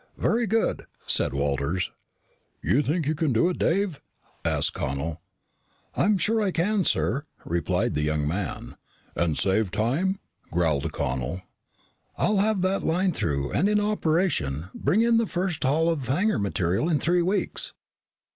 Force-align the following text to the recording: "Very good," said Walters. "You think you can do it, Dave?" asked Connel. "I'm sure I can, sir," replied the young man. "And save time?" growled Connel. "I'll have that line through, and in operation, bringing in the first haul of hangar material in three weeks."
"Very 0.17 0.47
good," 0.47 0.87
said 1.05 1.31
Walters. 1.31 1.91
"You 2.63 2.81
think 2.81 3.05
you 3.05 3.13
can 3.13 3.33
do 3.33 3.49
it, 3.49 3.59
Dave?" 3.59 4.01
asked 4.43 4.73
Connel. 4.73 5.21
"I'm 5.95 6.17
sure 6.17 6.41
I 6.41 6.49
can, 6.49 6.83
sir," 6.85 7.21
replied 7.45 7.93
the 7.93 8.01
young 8.01 8.27
man. 8.27 8.77
"And 9.15 9.37
save 9.37 9.69
time?" 9.69 10.17
growled 10.49 10.91
Connel. 10.91 11.43
"I'll 12.17 12.37
have 12.37 12.63
that 12.63 12.81
line 12.83 13.11
through, 13.11 13.51
and 13.51 13.69
in 13.69 13.79
operation, 13.79 14.69
bringing 14.73 15.07
in 15.07 15.17
the 15.17 15.27
first 15.27 15.63
haul 15.63 15.87
of 15.91 16.07
hangar 16.07 16.39
material 16.39 16.89
in 16.89 16.97
three 16.99 17.21
weeks." 17.21 17.75